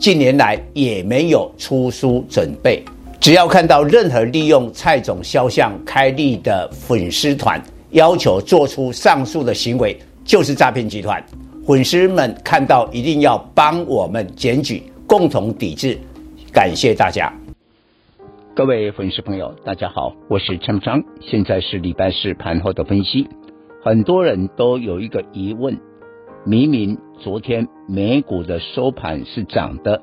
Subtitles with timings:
[0.00, 2.82] 近年来也没有出书准备。
[3.20, 11.22] 只要看到任何利用蔡总肖像开立的粉丝团，要求做出上述的行为，就是诈骗集团。
[11.66, 15.98] 粉丝们看到一定要帮我们检举，共同抵制。
[16.50, 17.30] 感谢大家。
[18.56, 23.28] 各位粉丝朋友，大家好，我是陈昌，现在是礼拜四盘后的分析。
[23.84, 25.78] 很多人都有一个疑问：
[26.46, 30.02] 明明昨天美股的收盘是涨的，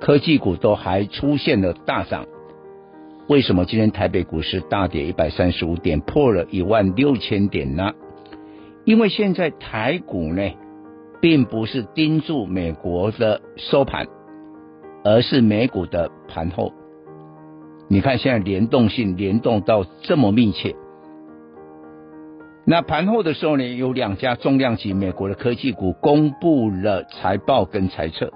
[0.00, 2.26] 科技股都还出现了大涨，
[3.28, 7.92] 为什么今天台北股市大跌一百三十五点，破了一万六千点呢？
[8.84, 10.48] 因为现在台股呢，
[11.20, 14.06] 并不是盯住美国的收盘，
[15.02, 16.72] 而是美股的盘后。
[17.88, 20.76] 你看，现在联动性联动到这么密切。
[22.70, 28.30] 那盘后的时候呢，有两家重量级美国的科技股公布了财报跟财测。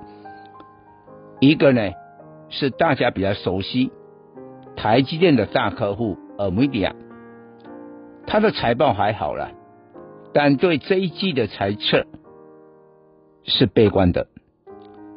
[1.39, 1.91] 一个呢
[2.49, 3.93] 是大家比较熟悉
[4.75, 6.95] 台积电的大客户 NVIDIA，
[8.27, 9.51] 它的财报还好了，
[10.33, 12.07] 但对这一季的财测
[13.45, 14.29] 是悲观的，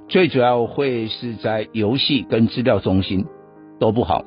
[0.09, 3.25] 最主要会是在游戏跟资料中心。
[3.77, 4.23] 都不好，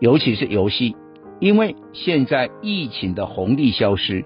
[0.00, 0.96] 尤其是游戏，
[1.44, 4.24] 因为现在疫情的红利消失，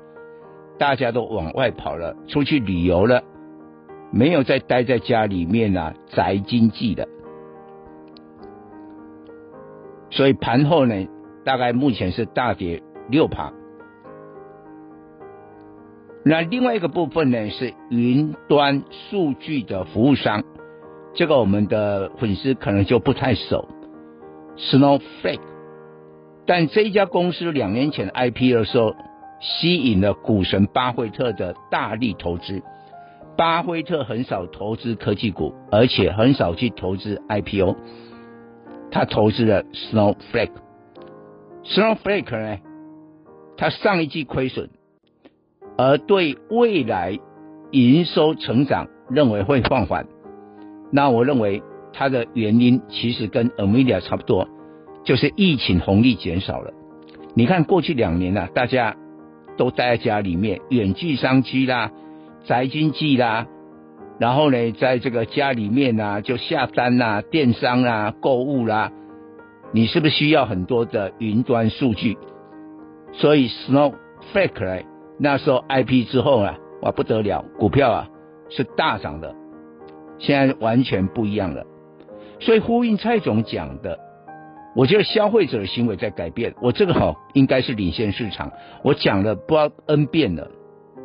[0.79, 3.25] 大家都往外跑了，出去旅游了，
[4.13, 7.09] 没有再待在家里面啊，宅经济的。
[10.11, 10.95] 所以盘后呢，
[11.45, 13.53] 大概目前是大跌六盘。
[16.25, 20.45] 那另外一个部分呢，是云端数据的服务商，
[21.15, 23.67] 这个我们的粉丝可能就不太熟。
[24.57, 25.41] Snowflake，
[26.49, 28.97] 但这家公司两年前 IPO 的时候，
[29.39, 32.63] 吸引了股神巴菲特的大力投资。
[33.37, 37.77] 巴菲特很少投资科技股，而且很少去投资 IPO，
[38.91, 40.53] 他投资了 Snowflake。
[41.65, 42.59] Snowflake 呢，
[43.59, 44.71] 他上一季亏损，
[45.77, 47.19] 而对未来
[47.73, 50.07] 营收成长认为会放缓。
[50.91, 51.63] 那我认为。
[51.91, 54.47] 它的原因其实跟 Amelia 差不多，
[55.09, 56.71] 就是疫情红利减少了。
[57.33, 58.95] 你看过去两年啊，大家
[59.57, 61.91] 都待在家里面，远距商机啦，
[62.45, 63.47] 宅经济啦，
[64.21, 68.93] 然后呢，在这个家里面啊，就下单啦、电商啦、购物啦，
[69.73, 72.19] 你是不是需要很多的云端数据？
[73.13, 74.85] 所以 Snowflake
[75.19, 78.09] 那时候 IP 之后啊，哇不得了，股票啊
[78.51, 79.35] 是大涨的，
[80.19, 81.65] 现在完全不一样了。
[82.41, 83.99] 所以呼应蔡总讲的，
[84.75, 86.55] 我觉得消费者的行为在改变。
[86.63, 88.53] 我这个好应该是领先市场。
[88.85, 90.51] 我讲了不知道 N 遍了，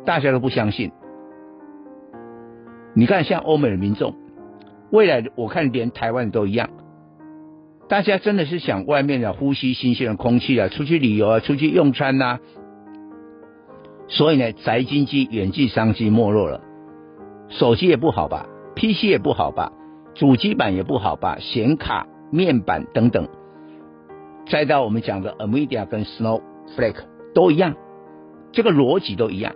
[0.04, 0.92] 大家都不相信。
[2.94, 4.14] 你看，像欧美的民众，
[4.92, 6.70] 未来我看连台湾都一样，
[7.88, 12.38] 大家真的是想外面的呼吸新鲜的空气啊，出去旅游啊，出去用餐呐。
[14.06, 16.60] 所以呢，宅经济、远距商机没落了，
[17.48, 18.46] 手机也不好吧
[18.76, 19.72] ，PC 也不好吧。
[20.14, 23.26] 主机板也不好吧，显卡、面板等等，
[24.46, 27.74] 再到我们讲的 Amidia 跟 Snowflake 都一样，
[28.52, 29.54] 这个逻辑都一样，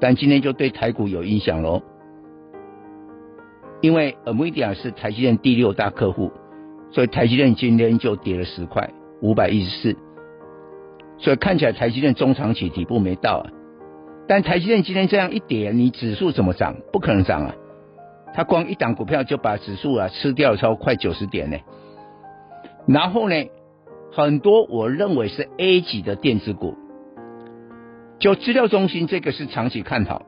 [0.00, 1.82] 但今天就对台股有影响喽，
[3.80, 6.30] 因为 Amidia 是台积电第六大客户，
[6.90, 8.90] 所以台积电今天就跌了十块，
[9.20, 9.96] 五百一十四，
[11.18, 13.50] 所以看起来台积电中长期底部没到啊，
[14.28, 16.76] 但台积电今天这样一跌，你指数怎么涨？
[16.92, 17.54] 不可能涨啊。
[18.34, 21.58] 它光一档股票就把指数啊吃掉超快九十点呢，
[22.86, 23.34] 然后呢，
[24.12, 26.74] 很多我认为是 A 级的电子股，
[28.18, 30.26] 就资料中心这个是长期看好，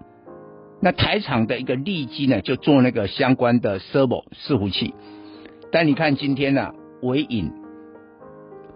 [0.80, 4.94] 那台厂的一个利基呢就做那个相关的 server 伺服器，
[5.70, 7.52] 但你看今天呢、啊，纬颖，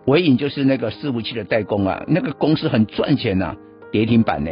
[0.06, 3.56] 纬颖就是那个伺服器的代工啊，那个公司很赚钱呐、啊，
[3.90, 4.50] 跌停板呢，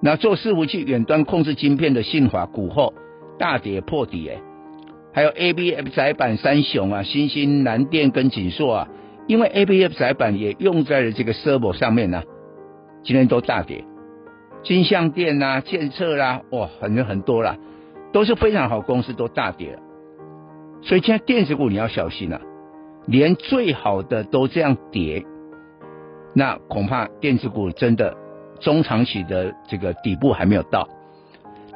[0.00, 2.94] 那做伺服器远端控制晶片的信华股后。
[3.40, 4.40] 大跌破底哎，
[5.12, 8.88] 还有 ABF 窄板三雄啊，新兴、南电跟景硕啊，
[9.28, 12.24] 因为 ABF 载板也用在了这个 server 上面呢、啊，
[13.04, 13.84] 今天都大跌。
[14.64, 17.56] 金相电呐、啊、建测啦，哇，很多很多啦。
[18.10, 19.80] 都是非常好公司都大跌了，
[20.80, 22.42] 所以现在电子股你要小心了，啊，
[23.06, 25.26] 连最好的都这样跌，
[26.34, 28.16] 那恐怕电子股真的
[28.60, 30.88] 中长期的这个底部还没有到。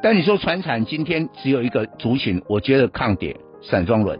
[0.01, 4.19] 但你说船产今天只有一个族群，我觉得抗跌，散装轮。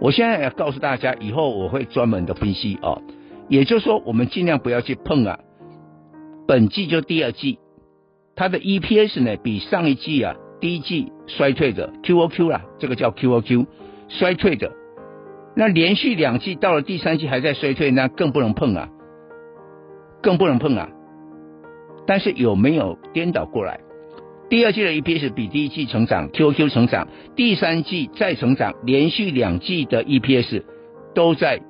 [0.00, 3.02] 我现在要告诉大家，以后我会专门的分析哦，
[3.48, 5.38] 也就是说，我们尽量不要去碰啊。
[6.48, 7.58] 本季就第二季，
[8.34, 10.36] 它的 EPS 呢比上一季啊。
[10.60, 13.66] 第一季衰退的 QOQ 啦，这个叫 QOQ
[14.08, 14.72] 衰退的，
[15.56, 18.90] 那连续两季到了第三季还在衰退，那更不能碰啊，
[20.22, 20.90] 更不能碰啊。
[22.06, 23.80] 但是有没有颠倒过来？
[24.50, 27.06] 第二季的 EPS 比第一季成长，QQ 成长，
[27.36, 30.64] 第三季再成长，连续两季的 EPS
[31.14, 31.60] 都在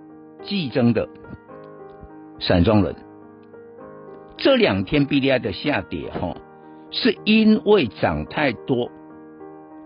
[0.43, 1.07] 季增的
[2.41, 2.97] 散装轮，
[4.39, 6.35] 这两天 BDI 的下跌哈。
[6.91, 8.91] 是因为涨太多，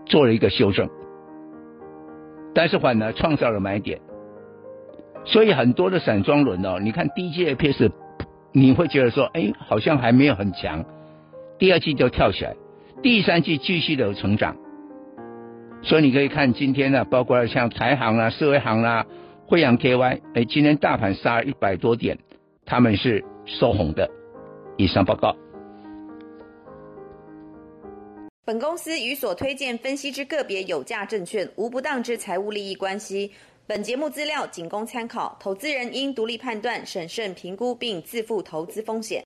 [0.07, 0.89] 做了一个修正，
[2.55, 3.99] 但是反而创造了买点，
[5.23, 7.91] 所以很多的散装轮哦，你看第一季的 EPS，
[8.53, 10.83] 你会觉得说，哎，好像还没有很强，
[11.59, 12.55] 第二季就跳起来，
[13.03, 14.57] 第三季继续的成长，
[15.83, 19.05] 所以你可以看今天呢，包括像台行啊、四维航啦、
[19.45, 22.17] 慧洋 KY，哎，今天大盘杀了一百多点，
[22.65, 24.09] 他们是收红的。
[24.77, 25.35] 以上报告。
[28.43, 33.31] 本公司与所推荐分析之个别有价证券无不当之财务利益关系。
[33.67, 39.23] 本节目资料仅供参考，投资人应独立判断、审慎评估并自负投资风险。